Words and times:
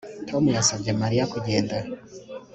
Tom 0.27 0.43
yasabye 0.57 0.91
Mariya 1.01 1.29
kugenda 1.33 1.75